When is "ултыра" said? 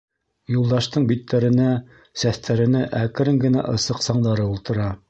4.53-4.95